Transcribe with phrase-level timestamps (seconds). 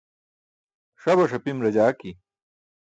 [1.03, 2.11] Ṣabaṣ apim rajaajki.